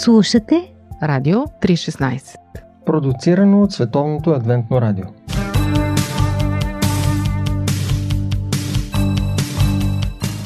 [0.00, 2.36] Слушате Радио 316
[2.86, 5.04] Продуцирано от Световното адвентно радио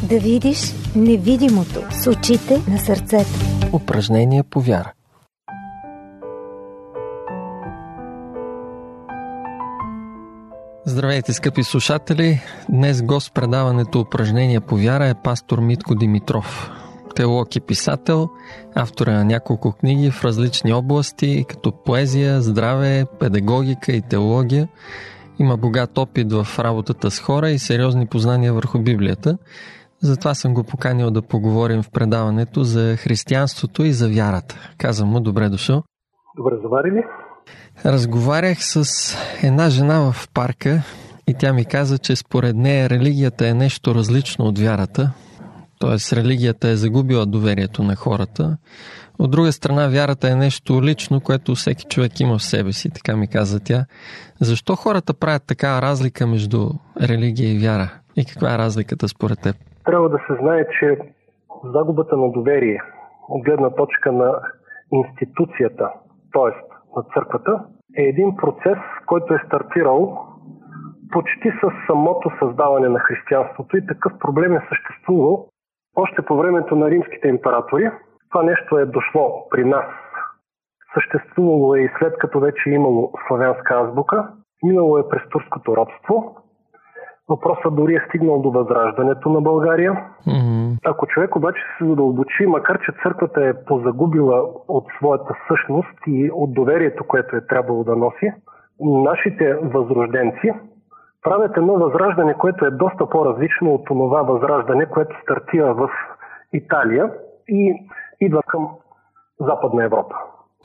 [0.09, 3.31] Да видиш невидимото с очите на сърцето
[3.73, 4.93] Упражнение по вяра
[10.87, 12.41] Здравейте, скъпи слушатели!
[12.69, 16.71] Днес гост предаването Упражнения по вяра е пастор Митко Димитров.
[17.15, 18.29] Теолог и писател,
[18.75, 24.69] автор е на няколко книги в различни области, като поезия, здраве, педагогика и теология.
[25.39, 29.39] Има богат опит в работата с хора и сериозни познания върху Библията.
[30.03, 34.71] Затова съм го поканил да поговорим в предаването за християнството и за вярата.
[34.79, 35.83] Казвам му, добре дошъл.
[36.37, 37.03] Добре заварили.
[37.85, 38.85] Разговарях с
[39.43, 40.83] една жена в парка
[41.27, 45.13] и тя ми каза, че според нея религията е нещо различно от вярата.
[45.85, 48.45] Тоест религията е загубила доверието на хората.
[49.19, 53.17] От друга страна, вярата е нещо лично, което всеки човек има в себе си, така
[53.17, 53.81] ми каза тя.
[54.41, 56.59] Защо хората правят такава разлика между
[57.09, 57.89] религия и вяра?
[58.17, 59.57] И каква е разликата според теб?
[59.85, 60.99] Трябва да се знае, че
[61.75, 62.79] загубата на доверие
[63.29, 64.31] от гледна точка на
[64.93, 65.87] институцията,
[66.33, 66.51] т.е
[66.97, 67.53] на църквата,
[67.97, 70.01] е един процес, който е стартирал
[71.13, 75.49] почти с самото създаване на християнството и такъв проблем е съществувал
[75.97, 77.91] още по времето на римските императори.
[78.31, 79.87] Това нещо е дошло при нас.
[80.95, 84.29] Съществувало е и след като вече е имало славянска азбука,
[84.63, 86.45] минало е през турското робство,
[87.29, 89.93] Въпросът дори е стигнал до възраждането на България.
[89.93, 90.79] Mm-hmm.
[90.85, 96.55] Ако човек обаче се задълбочи, макар че църквата е позагубила от своята същност и от
[96.55, 98.33] доверието, което е трябвало да носи,
[98.81, 100.53] нашите възрожденци
[101.25, 105.91] правят едно възраждане, което е доста по-различно от това възраждане, което стартира в
[106.53, 107.11] Италия
[107.49, 107.89] и
[108.21, 108.69] идва към
[109.41, 110.15] Западна Европа.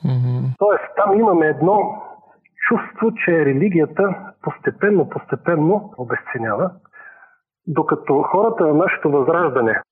[0.04, 0.42] Mm-hmm.
[0.58, 2.02] Тоест, там имаме едно
[2.68, 6.70] чувство, че религията постепенно, постепенно обесценява,
[7.66, 9.82] докато хората на нашето възраждане,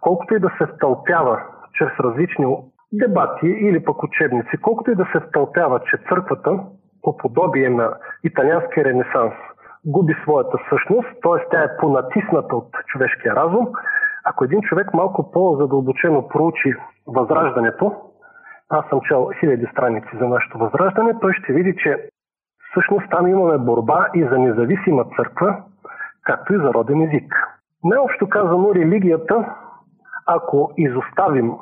[0.00, 1.42] колкото и да се втълпява
[1.74, 2.56] чрез различни
[2.92, 6.60] дебати или пък учебници, колкото и да се втълпява, че църквата,
[7.02, 9.34] по подобие на италианския ренесанс,
[9.86, 11.48] губи своята същност, т.е.
[11.50, 13.66] тя е понатисната от човешкия разум,
[14.24, 16.74] ако един човек малко по-задълбочено проучи
[17.06, 17.92] възраждането,
[18.68, 22.08] аз съм чел хиляди страници за нашето възраждане, той ще види, че
[22.74, 25.62] Всъщност там имаме борба и за независима църква,
[26.22, 27.34] както и за роден език.
[27.84, 29.54] Необщо казано, религията,
[30.26, 31.52] ако изоставим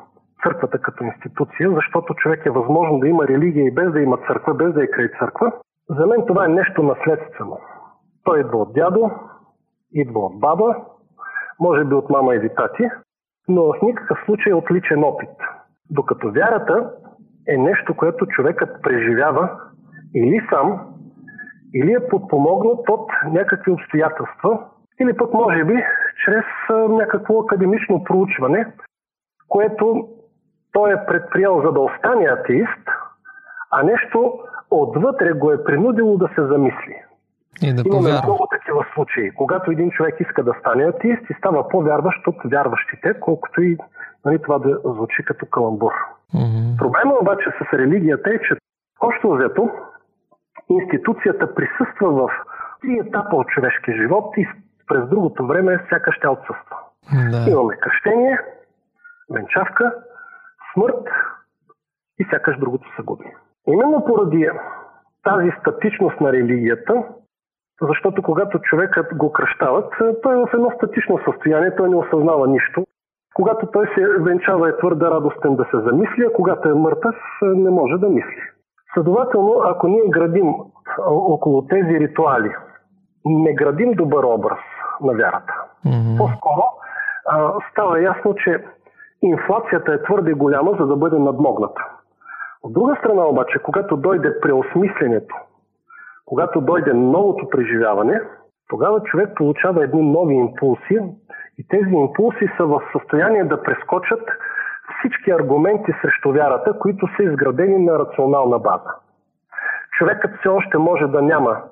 [0.43, 4.55] църквата като институция, защото човек е възможно да има религия и без да има църква,
[4.55, 5.53] без да е край църква,
[5.89, 7.59] за мен това е нещо наследствено.
[8.25, 9.11] Той идва от дядо,
[9.93, 10.77] идва от баба,
[11.61, 12.89] може би от мама или тати,
[13.49, 15.37] но в никакъв случай от личен опит.
[15.91, 16.91] Докато вярата
[17.49, 19.61] е нещо, което човекът преживява
[20.15, 20.95] или сам,
[21.75, 24.67] или е подпомогнат от някакви обстоятелства,
[25.01, 25.85] или пък може би
[26.25, 28.73] чрез някакво академично проучване,
[29.49, 30.09] което
[30.73, 32.89] той е предприел за да остане атеист,
[33.71, 34.39] а нещо
[34.71, 37.03] отвътре го е принудило да се замисли.
[37.63, 41.69] И да Имаме много такива случаи, когато един човек иска да стане атеист и става
[41.69, 43.79] по-вярващ от вярващите, колкото и
[44.25, 45.93] нали, това да звучи като каламбур.
[46.35, 46.79] Mm-hmm.
[46.79, 48.55] Проблема обаче с религията е, че
[49.01, 49.71] още взето
[50.69, 52.31] институцията присъства в
[52.81, 54.49] три етапа от човешкия живот и
[54.87, 56.77] през другото време сякаш тя отсъства.
[57.31, 57.51] Да.
[57.51, 58.41] Имаме кръщение,
[59.31, 59.95] венчавка,
[60.73, 61.09] смърт
[62.19, 63.25] и сякаш другото се губи.
[63.67, 64.51] Именно поради
[65.23, 67.05] тази статичност на религията,
[67.83, 72.85] защото когато човекът го кръщават, той е в едно статично състояние, той не осъзнава нищо.
[73.35, 77.71] Когато той се венчава е твърде радостен да се замисли, а когато е мъртъв не
[77.71, 78.43] може да мисли.
[78.95, 80.55] Следователно, ако ние градим
[81.09, 82.55] около тези ритуали,
[83.25, 84.59] не градим добър образ
[85.01, 85.55] на вярата.
[85.87, 86.19] Mm-hmm.
[86.19, 86.63] По-скоро
[87.29, 88.65] а, става ясно, че
[89.23, 91.87] инфлацията е твърде голяма, за да бъде надмогната.
[92.63, 95.35] От друга страна обаче, когато дойде преосмисленето,
[96.33, 98.21] когато дойде новото преживяване,
[98.69, 100.99] тогава човек получава едни нови импулси
[101.59, 104.21] и тези импулси са в състояние да прескочат
[104.99, 108.91] всички аргументи срещу вярата, които са изградени на рационална база.
[109.99, 111.63] Човекът все още може да няма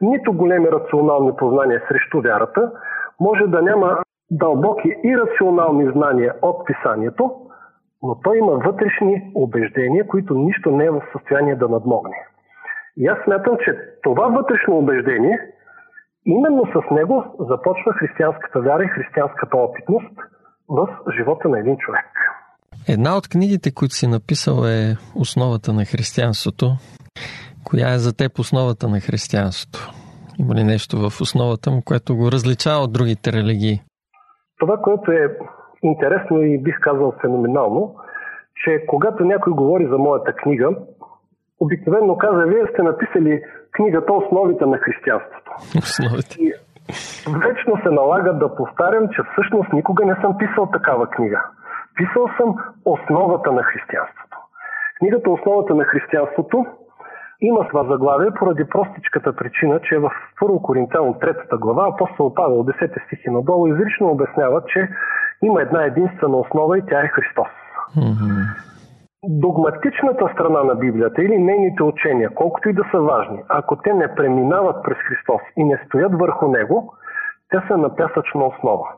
[0.00, 2.72] нито големи рационални познания срещу вярата,
[3.20, 3.98] може да няма
[4.30, 7.32] дълбоки и рационални знания от писанието,
[8.02, 12.29] но той има вътрешни убеждения, които нищо не е в състояние да надмогне.
[12.96, 15.38] И аз смятам, че това вътрешно убеждение,
[16.26, 20.14] именно с него започва християнската вяра и християнската опитност
[20.68, 22.06] в живота на един човек.
[22.88, 26.66] Една от книгите, които си написал е Основата на християнството.
[27.64, 29.78] Коя е за теб основата на християнството?
[30.38, 33.80] Има ли нещо в основата му, което го различава от другите религии?
[34.58, 35.36] Това, което е
[35.82, 37.94] интересно и бих казал феноменално,
[38.64, 40.68] че когато някой говори за моята книга,
[41.60, 43.42] обикновено каза, вие сте написали
[43.72, 45.52] книгата Основите на християнството.
[45.78, 46.36] Основите.
[46.40, 46.52] И
[47.46, 51.42] вечно се налага да повтарям, че всъщност никога не съм писал такава книга.
[51.94, 52.54] Писал съм
[52.84, 54.36] Основата на християнството.
[54.98, 56.66] Книгата Основата на християнството
[57.40, 60.10] има това заглавие поради простичката причина, че в
[60.42, 64.88] 1 Коринтян 3 глава апостол Павел 10 стихи надолу изрично обяснява, че
[65.42, 67.48] има една единствена основа и тя е Христос.
[67.96, 68.69] Mm-hmm.
[69.24, 74.14] Догматичната страна на Библията или нейните учения, колкото и да са важни, ако те не
[74.14, 76.94] преминават през Христос и не стоят върху Него,
[77.50, 78.88] те са на пясъчна основа.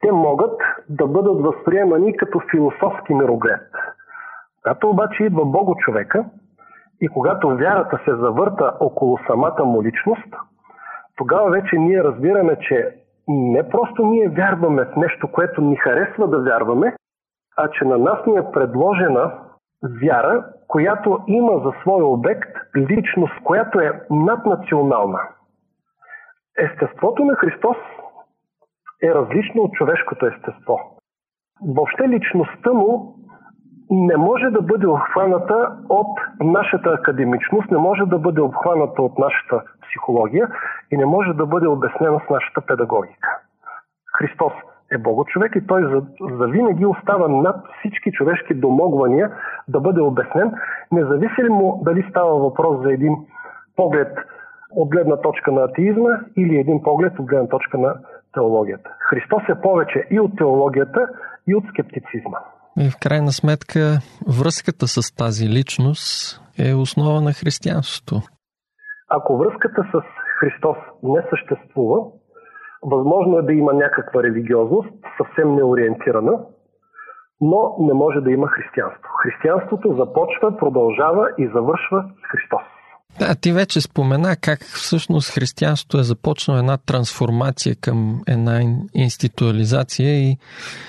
[0.00, 3.70] Те могат да бъдат възприемани като философски мироглед.
[4.62, 6.24] Когато обаче идва Бого човека
[7.00, 10.34] и когато вярата се завърта около самата му личност,
[11.16, 12.94] тогава вече ние разбираме, че
[13.28, 16.96] не просто ние вярваме в нещо, което ни харесва да вярваме,
[17.56, 19.32] а че на нас ни е предложена
[19.82, 25.20] вяра, която има за свой обект личност, която е наднационална.
[26.58, 27.76] Естеството на Христос
[29.02, 30.80] е различно от човешкото естество.
[31.66, 33.14] Въобще личността му
[33.90, 39.62] не може да бъде обхваната от нашата академичност, не може да бъде обхваната от нашата
[39.82, 40.48] психология
[40.92, 43.28] и не може да бъде обяснена с нашата педагогика.
[44.18, 44.52] Христос
[44.92, 46.02] е Бого човек и той за,
[46.36, 49.30] за винаги остава над всички човешки домогвания
[49.68, 50.52] да бъде обяснен,
[50.92, 53.16] независимо дали става въпрос за един
[53.76, 54.18] поглед
[54.70, 57.94] от гледна точка на атеизма или един поглед от гледна точка на
[58.34, 58.90] теологията.
[59.10, 61.08] Христос е повече и от теологията,
[61.48, 62.38] и от скептицизма.
[62.78, 63.98] И в крайна сметка
[64.40, 68.14] връзката с тази личност е основа на християнството.
[69.08, 70.00] Ако връзката с
[70.40, 71.98] Христос не съществува,
[72.86, 76.32] възможно е да има някаква религиозност, съвсем неориентирана,
[77.40, 79.10] но не може да има християнство.
[79.22, 82.62] Християнството започва, продължава и завършва с Христос.
[83.18, 88.60] Да, ти вече спомена как всъщност християнството е започнало една трансформация към една
[88.94, 90.36] институализация и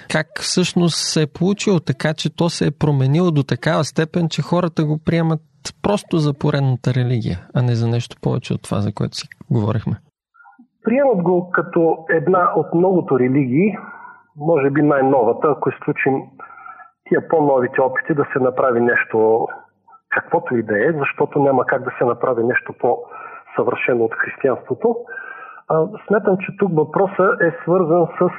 [0.09, 4.41] как всъщност се е получило така, че то се е променило до такава степен, че
[4.41, 5.41] хората го приемат
[5.81, 9.95] просто за поредната религия, а не за нещо повече от това, за което си говорихме.
[10.87, 13.77] Приемат го като една от многото религии,
[14.37, 16.21] може би най-новата, ако изключим
[17.09, 19.47] тия по-новите опити да се направи нещо
[20.09, 24.95] каквото и да е, защото няма как да се направи нещо по-съвършено от християнството.
[26.07, 28.29] Смятам, че тук въпросът е свързан с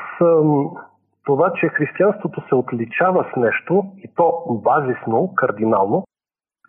[1.24, 6.04] това, че християнството се отличава с нещо, и то базисно, кардинално,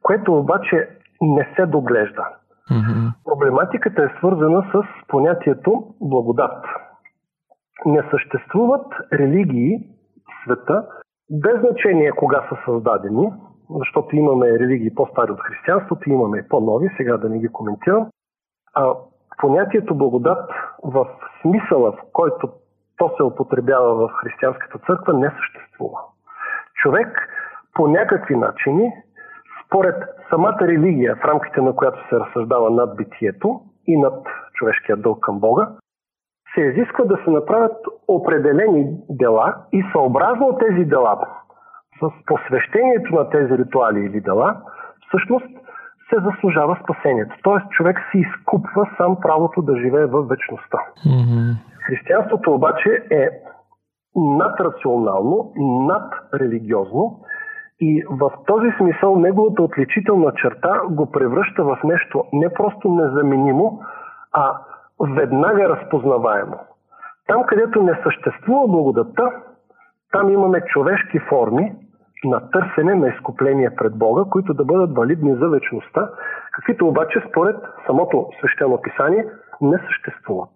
[0.03, 0.89] което обаче
[1.21, 2.38] не се доглежда.
[2.71, 3.13] Mm-hmm.
[3.25, 6.65] Проблематиката е свързана с понятието благодат.
[7.85, 9.77] Не съществуват религии
[10.27, 10.87] в света,
[11.31, 13.33] без значение кога са създадени,
[13.69, 18.07] защото имаме религии по-стари от християнството, имаме и по-нови, сега да не ги коментирам.
[18.75, 18.93] А
[19.37, 20.49] понятието благодат
[20.83, 21.07] в
[21.41, 22.49] смисъла, в който
[22.97, 25.99] то се употребява в християнската църква, не съществува.
[26.75, 27.29] Човек
[27.73, 28.91] по някакви начини,
[29.69, 29.95] според
[30.29, 35.39] самата религия, в рамките на която се разсъждава над битието и над човешкия дълг към
[35.39, 35.67] Бога,
[36.55, 41.27] се изисква да се направят определени дела и съобразно тези дела
[42.01, 44.61] с посвещението на тези ритуали или дела,
[45.07, 45.45] всъщност
[46.09, 47.35] се заслужава спасението.
[47.43, 50.77] Тоест човек си изкупва сам правото да живее в вечността.
[50.77, 51.55] Mm-hmm.
[51.87, 53.29] Християнството обаче е
[54.15, 57.19] надрационално, надрелигиозно
[57.79, 63.79] и в този смисъл неговата отличителна черта го превръща в нещо не просто незаменимо,
[64.33, 64.57] а
[65.15, 66.59] веднага разпознаваемо.
[67.27, 69.31] Там, където не съществува благодата,
[70.11, 71.75] там имаме човешки форми,
[72.23, 76.09] на търсене на изкупление пред Бога, които да бъдат валидни за вечността,
[76.51, 77.55] каквито обаче според
[77.85, 79.25] самото свещено писание
[79.61, 80.49] не съществуват.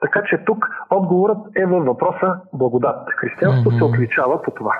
[0.00, 3.08] Така че тук отговорът е във въпроса благодат.
[3.16, 3.78] Християнството mm-hmm.
[3.78, 4.74] се отличава по това.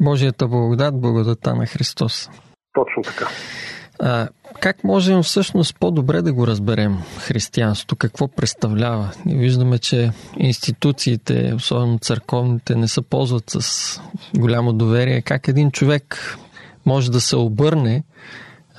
[0.00, 2.30] Божията благодат, благодата на Христос.
[2.74, 3.26] Точно така.
[4.00, 4.28] А,
[4.60, 7.96] как можем всъщност по-добре да го разберем християнството?
[7.96, 9.10] Какво представлява?
[9.26, 14.00] Ние виждаме, че институциите, особено църковните, не се ползват с
[14.38, 15.22] голямо доверие.
[15.22, 16.36] Как един човек
[16.86, 18.04] може да се обърне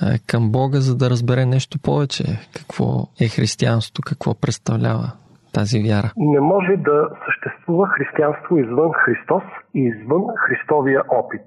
[0.00, 2.24] а, към Бога, за да разбере нещо повече?
[2.52, 4.02] Какво е християнството?
[4.04, 5.12] Какво представлява
[5.52, 6.12] тази вяра?
[6.16, 7.47] Не може да съществува
[7.96, 9.42] християнство извън Христос
[9.74, 11.46] и извън Христовия опит.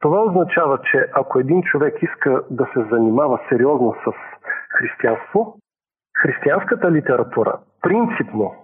[0.00, 4.12] Това означава, че ако един човек иска да се занимава сериозно с
[4.78, 5.56] християнство,
[6.22, 8.54] християнската литература принципно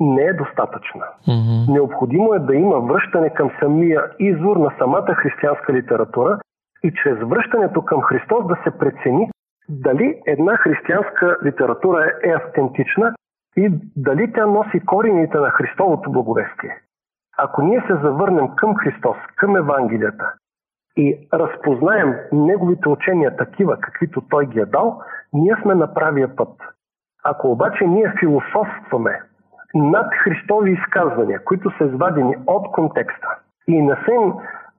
[0.00, 1.04] не е достатъчна.
[1.28, 1.72] Mm-hmm.
[1.72, 6.38] Необходимо е да има връщане към самия извор на самата християнска литература
[6.84, 9.30] и чрез връщането към Христос да се прецени
[9.68, 13.14] дали една християнска литература е автентична
[13.56, 16.80] и дали тя носи корените на Христовото благовестие.
[17.38, 20.32] Ако ние се завърнем към Христос, към Евангелията
[20.96, 25.00] и разпознаем неговите учения такива, каквито той ги е дал,
[25.32, 26.52] ние сме на правия път.
[27.24, 29.22] Ако обаче ние философстваме
[29.74, 33.28] над Христови изказвания, които са извадени от контекста
[33.68, 34.32] и не са им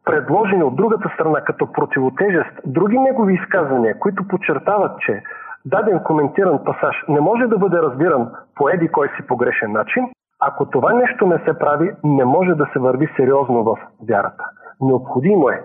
[0.05, 5.23] предложени от другата страна като противотежест други негови изказвания, които подчертават, че
[5.65, 10.69] даден коментиран пасаж не може да бъде разбиран по еди кой си погрешен начин, ако
[10.69, 13.77] това нещо не се прави, не може да се върви сериозно в
[14.09, 14.43] вярата.
[14.81, 15.63] Необходимо е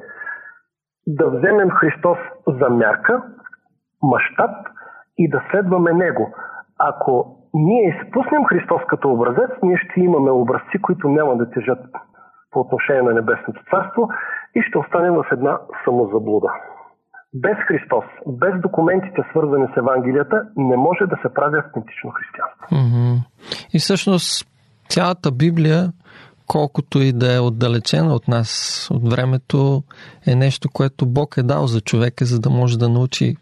[1.07, 3.23] да вземем Христос за мярка,
[4.03, 4.51] мащаб
[5.19, 6.35] и да следваме Него.
[6.79, 11.79] Ако ние изпуснем Христос като образец, ние ще имаме образци, които няма да тежат
[12.51, 14.09] по отношение на Небесното царство
[14.55, 16.49] и ще останем в една самозаблуда.
[17.35, 22.67] Без Христос, без документите свързани с Евангелията, не може да се прави автентично християнство.
[22.73, 23.19] Mm-hmm.
[23.75, 24.47] И всъщност
[24.89, 25.93] цялата Библия
[26.47, 28.51] колкото и да е отдалечена от нас,
[28.93, 29.83] от времето,
[30.27, 33.37] е нещо, което Бог е дал за човека, за да може да научи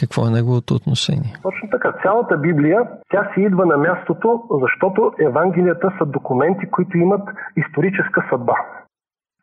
[0.00, 1.32] какво е неговото отношение.
[1.42, 1.92] Точно така.
[2.02, 8.54] Цялата Библия, тя си идва на мястото, защото Евангелията са документи, които имат историческа съдба.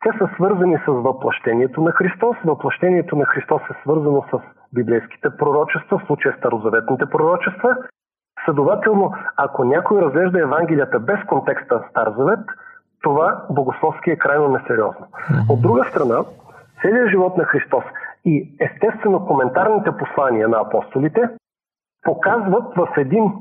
[0.03, 2.38] Те са свързани с въплъщението на Христос.
[2.46, 4.39] Въплъщението на Христос е свързано с
[4.74, 7.77] библейските пророчества, в случая старозаветните пророчества.
[8.46, 12.39] Следователно, ако някой разглежда Евангелията без контекста в Стар Завет,
[13.03, 15.08] това богословски е крайно несериозно.
[15.50, 16.24] От друга страна,
[16.81, 17.84] целият живот на Христос
[18.25, 21.29] и естествено коментарните послания на апостолите
[22.03, 23.34] показват в един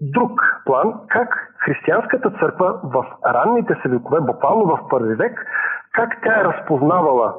[0.00, 5.46] друг план как християнската църква в ранните си векове, буквално в първи век,
[5.92, 7.34] как тя е разпознавала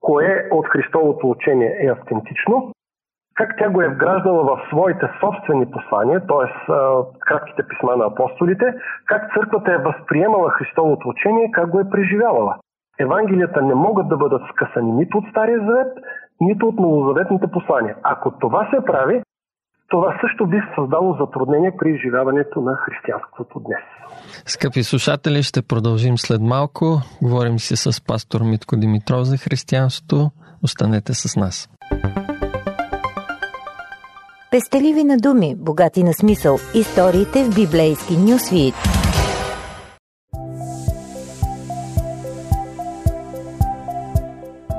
[0.00, 2.72] кое от Христовото учение е автентично
[3.38, 6.72] как тя го е вграждала в своите собствени послания, т.е.
[7.20, 8.74] кратките писма на апостолите,
[9.06, 12.56] как църквата е възприемала Христовото учение, как го е преживявала.
[13.00, 15.92] Евангелията не могат да бъдат скъсани нито от Стария завет,
[16.40, 17.96] нито от новозаветните послания.
[18.02, 19.22] Ако това се прави,
[19.88, 23.84] това също би създало затруднение при изживяването на християнството днес.
[24.46, 26.84] Скъпи слушатели, ще продължим след малко.
[27.22, 30.30] Говорим си с пастор Митко Димитров за християнството.
[30.62, 31.68] Останете с нас.
[34.50, 36.54] Пестеливи на думи, богати на смисъл.
[36.74, 38.74] Историите в библейски нюсвит.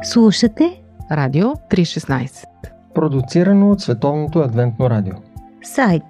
[0.03, 2.58] Слушате Радио 316
[2.99, 5.13] Продуцирано от Световното адвентно радио
[5.63, 6.03] Сайт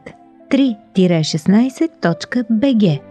[0.51, 3.01] 3-16.bg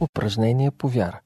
[0.00, 1.20] Упражнение по вяра.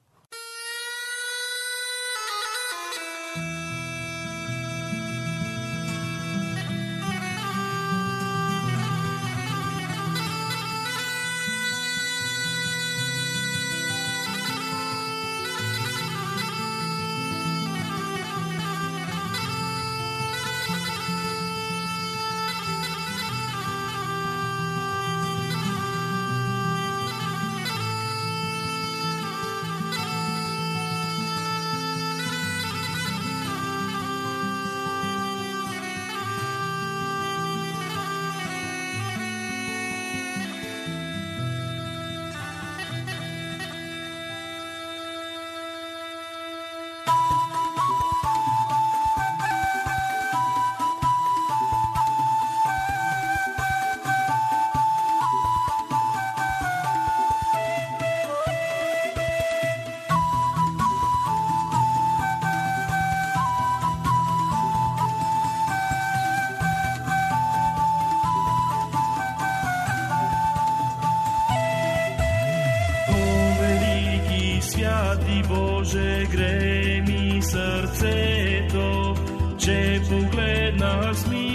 [77.90, 79.14] Ми сърцето,
[79.58, 81.49] че погледна с милостта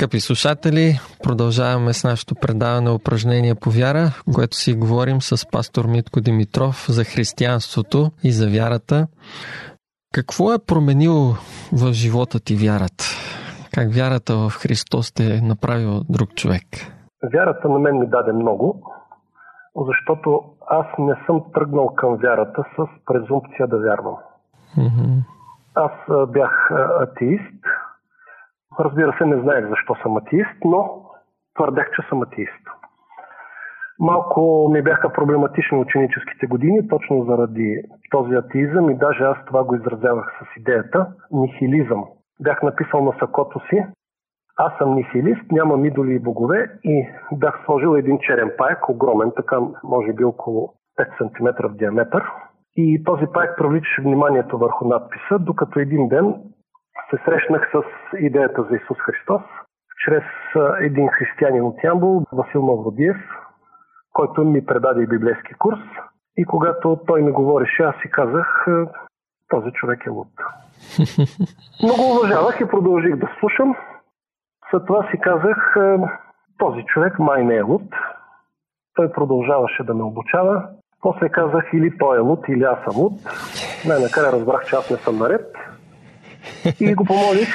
[0.00, 0.86] Скъпи слушатели,
[1.22, 6.86] продължаваме с нашето предаване упражнения по вяра, в което си говорим с пастор Митко Димитров
[6.88, 9.06] за християнството и за вярата.
[10.14, 11.24] Какво е променило
[11.72, 13.04] в живота ти вярата?
[13.74, 16.64] Как вярата в Христос те е направила друг човек?
[17.34, 18.92] Вярата на мен ми даде много,
[19.88, 24.16] защото аз не съм тръгнал към вярата с презумпция да вярвам.
[24.76, 25.18] Мгм.
[25.74, 25.92] Аз
[26.28, 27.64] бях атеист.
[28.78, 31.02] Разбира се, не знаех защо съм атеист, но
[31.54, 32.66] твърдех, че съм атеист.
[33.98, 39.74] Малко ми бяха проблематични ученическите години, точно заради този атеизъм и даже аз това го
[39.74, 42.04] изразявах с идеята нихилизъм.
[42.40, 43.86] Бях написал на сакото си,
[44.56, 49.58] аз съм нихилист, нямам идоли и богове и бях сложил един черен паек, огромен, така
[49.84, 52.24] може би около 5 см в диаметър.
[52.76, 56.34] И този паек привличаше вниманието върху надписа, докато един ден
[57.10, 57.82] се срещнах с
[58.18, 59.42] идеята за Исус Христос
[60.04, 60.24] чрез
[60.80, 63.16] един християнин от Ямбол, Васил Мавродиев,
[64.12, 65.80] който ми предаде и библейски курс.
[66.36, 68.66] И когато той ми говореше, аз си казах,
[69.48, 70.28] този човек е луд.
[71.82, 73.76] Но го уважавах и продължих да слушам.
[74.70, 75.76] След това си казах,
[76.58, 77.92] този човек май не е луд.
[78.94, 80.68] Той продължаваше да ме обучава.
[81.00, 83.12] После казах или той е луд, или аз съм луд.
[83.88, 85.56] Най-накрая разбрах, че аз не съм наред.
[86.80, 87.48] И го помолих,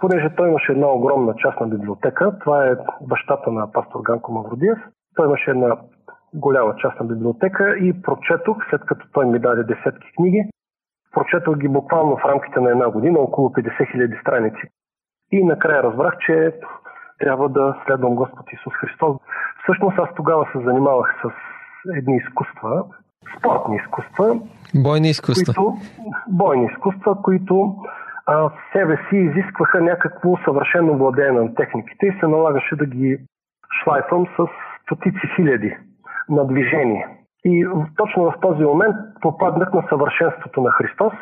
[0.00, 2.38] понеже той имаше една огромна частна библиотека.
[2.38, 4.78] Това е бащата на пастор Ганко Мавродиев.
[5.16, 5.76] Той имаше една
[6.34, 10.50] голяма частна библиотека и прочетох, след като той ми даде десетки книги,
[11.12, 14.62] прочетох ги буквално в рамките на една година, около 50 000 страници.
[15.32, 16.52] И накрая разбрах, че
[17.18, 19.16] трябва да следвам Господ Исус Христос.
[19.62, 21.30] Всъщност аз тогава се занимавах с
[21.96, 22.84] едни изкуства,
[23.38, 24.40] спортни изкуства,
[24.74, 25.54] Бойни изкуства.
[25.54, 25.76] които,
[26.28, 27.76] бойни изкуства, които
[28.26, 33.18] а, в себе си изискваха някакво съвършено владеене на техниките и се налагаше да ги
[33.82, 34.46] шлайфам с
[34.82, 35.76] стотици хиляди
[36.28, 37.08] на движение.
[37.44, 41.12] И точно в този момент попаднах на съвършенството на Христос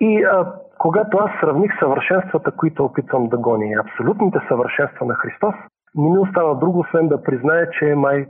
[0.00, 5.54] и а, когато аз сравних съвършенствата, които опитвам да гоня и абсолютните съвършенства на Христос,
[5.94, 8.26] не ми остава друго, освен да призная, че май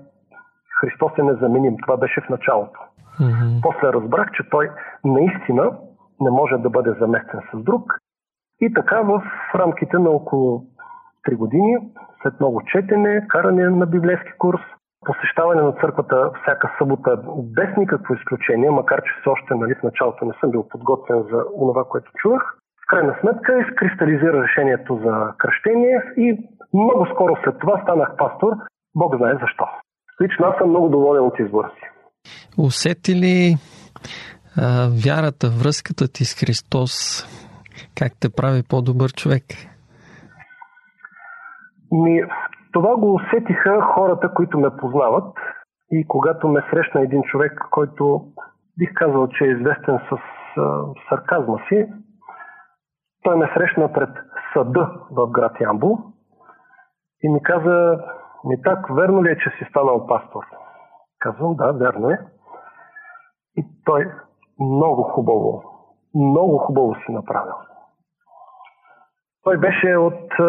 [0.81, 1.77] Христос е незаменим.
[1.83, 2.81] Това беше в началото.
[3.21, 3.61] Мгм.
[3.63, 4.71] После разбрах, че той
[5.05, 5.71] наистина
[6.21, 7.98] не може да бъде заместен с друг.
[8.61, 9.23] И така в
[9.55, 10.65] рамките на около
[11.29, 11.77] 3 години,
[12.23, 14.61] след много четене, каране на библейски курс,
[15.07, 17.11] посещаване на църквата всяка събота
[17.57, 21.45] без никакво изключение, макар че все още нали, в началото не съм бил подготвен за
[21.59, 22.43] това, което чувах.
[22.85, 26.39] В крайна сметка изкристализира решението за кръщение и
[26.75, 28.53] много скоро след това станах пастор.
[28.95, 29.65] Бог знае защо.
[30.23, 31.87] Лично аз съм много доволен от избора си.
[32.59, 33.57] Усети ли
[34.57, 36.93] а, вярата, връзката ти с Христос,
[37.99, 39.45] как те прави по-добър човек?
[41.93, 42.23] Ми,
[42.73, 45.37] това го усетиха хората, които ме познават
[45.91, 48.21] и когато ме срещна един човек, който
[48.79, 50.17] бих казал, че е известен с
[50.57, 51.87] а, сарказма си,
[53.23, 54.11] той ме срещна пред
[54.53, 55.99] съда в град Ямбул
[57.23, 57.99] и ми каза,
[58.45, 60.45] ми так, верно ли е, че си станал пастор?
[61.19, 62.19] Казвам, да, верно е.
[63.57, 64.13] И той
[64.61, 65.63] много хубаво,
[66.15, 67.55] много хубаво си направил.
[69.49, 70.45] Той беше от е,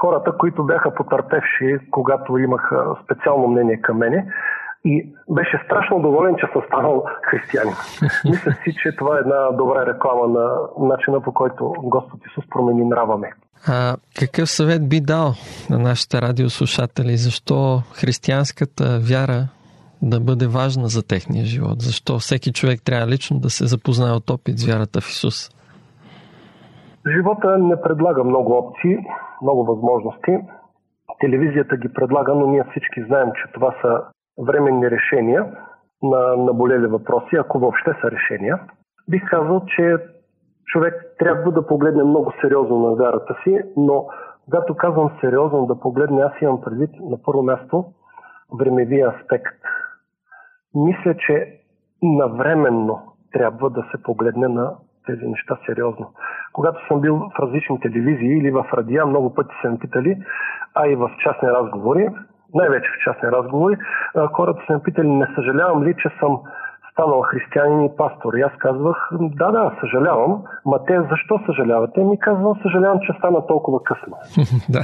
[0.00, 4.26] хората, които бяха потърпевши, когато имаха специално мнение към мене.
[4.84, 7.74] И беше страшно доволен, че съм станал християнин.
[8.24, 12.84] Мисля си, че това е една добра реклама на начина по който Господ Исус промени
[12.84, 13.28] нрава ми.
[13.68, 15.32] А какъв съвет би дал
[15.70, 17.16] на нашите радиослушатели?
[17.16, 19.48] Защо християнската вяра
[20.02, 21.82] да бъде важна за техния живот?
[21.82, 25.55] Защо всеки човек трябва лично да се запознае от опит с вярата в Исус?
[27.14, 28.98] Живота не предлага много опции,
[29.42, 30.38] много възможности.
[31.20, 34.02] Телевизията ги предлага, но ние всички знаем, че това са
[34.38, 35.46] временни решения
[36.02, 38.60] на наболели въпроси, ако въобще са решения.
[39.08, 39.96] Бих казал, че
[40.66, 44.06] човек трябва да погледне много сериозно на вярата си, но
[44.44, 47.84] когато казвам сериозно да погледне, аз имам предвид на първо място
[48.58, 49.60] времевия аспект.
[50.74, 51.60] Мисля, че
[52.02, 56.10] навременно трябва да се погледне на тези неща сериозно.
[56.52, 60.16] Когато съм бил в различни телевизии или в радиа, много пъти се ме питали,
[60.74, 62.08] а и в частни разговори,
[62.54, 63.76] най-вече в частни разговори,
[64.32, 66.40] хората се ме питали, не съжалявам ли, че съм
[66.96, 68.34] станал християнин и пастор.
[68.34, 70.42] И аз казвах, да, да, съжалявам.
[70.66, 72.04] Ма те защо съжалявате?
[72.04, 74.16] Ми казвам, съжалявам, че стана толкова късно.
[74.68, 74.82] да.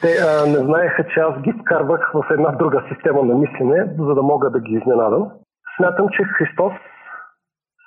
[0.00, 4.14] Те а, не знаеха, че аз ги вкарвах в една друга система на мислене, за
[4.14, 5.30] да мога да ги изненадам.
[5.76, 6.72] Смятам, че Христос,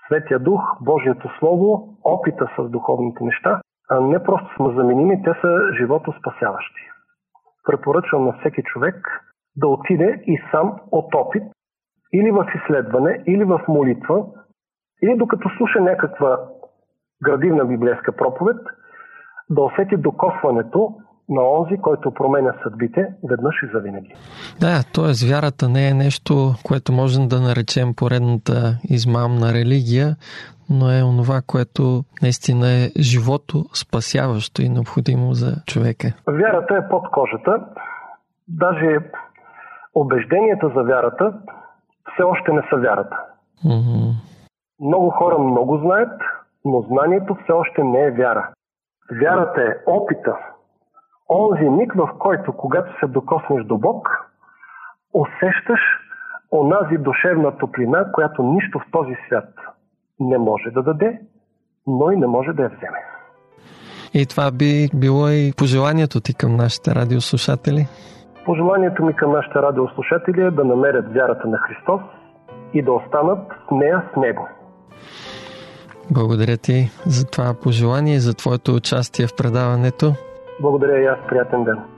[0.08, 5.74] Светия Дух, Божието Слово, опита с духовните неща, а не просто са заменими, те са
[5.78, 6.82] живото спасяващи.
[7.64, 9.24] Препоръчвам на всеки човек
[9.56, 11.44] да отиде и сам от опит,
[12.14, 14.26] или в изследване, или в молитва,
[15.04, 16.40] или докато слуша някаква
[17.24, 18.58] градивна библейска проповед,
[19.50, 20.96] да усети докосването
[21.30, 24.14] на онзи, който променя съдбите веднъж и завинаги.
[24.60, 25.32] Да, т.е.
[25.32, 28.54] вярата не е нещо, което можем да наречем поредната
[28.90, 30.16] измамна религия,
[30.70, 36.08] но е онова, което наистина е живото спасяващо и необходимо за човека.
[36.28, 37.66] Вярата е под кожата.
[38.48, 39.00] Даже
[39.96, 41.34] убежденията за вярата
[42.14, 43.18] все още не са вярата.
[43.66, 44.12] Мгм.
[44.80, 46.22] Много хора много знаят,
[46.66, 48.50] но знанието все още не е вяра.
[49.22, 50.38] Вярата е опита.
[51.30, 54.10] Онзи миг, в който, когато се докоснеш до Бог,
[55.14, 55.80] усещаш
[56.52, 59.50] онази душевна топлина, която нищо в този свят
[60.20, 61.22] не може да даде,
[61.88, 63.00] но и не може да я вземе.
[64.14, 67.88] И това би било и пожеланието ти към нашите радиослушатели.
[68.46, 72.02] Пожеланието ми към нашите радиослушатели е да намерят вярата на Христос
[72.74, 74.48] и да останат с нея с Него.
[76.12, 80.14] Благодаря ти за това пожелание и за твоето участие в предаването.
[80.60, 81.20] Благодаря и аз.
[81.30, 81.97] Приятен ден.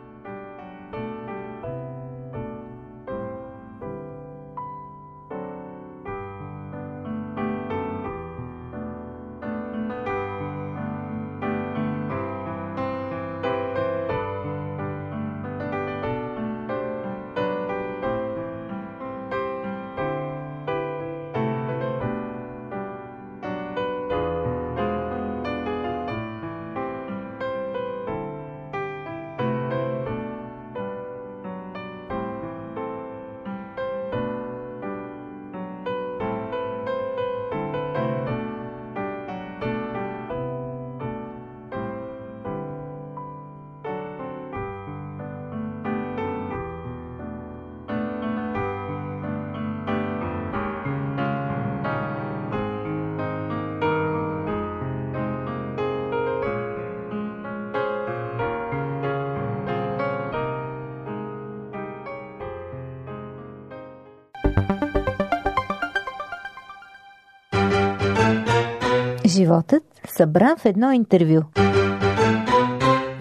[69.50, 71.42] Животът събран в едно интервю.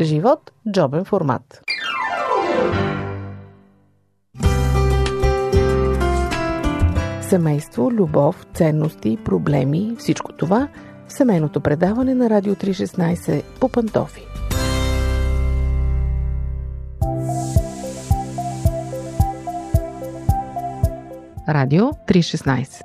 [0.01, 1.63] Живот– джобен формат.
[7.21, 10.69] Семейство, любов, ценности, проблеми– всичко това
[11.09, 14.23] в семейното предаване на Радио 316 по Пантофи.
[21.49, 22.83] Радио 316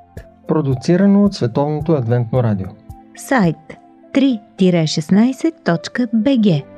[0.48, 2.83] Продуцирано от Световното адвентно радио.
[3.16, 3.56] Сайт
[4.12, 6.73] 3-16.bg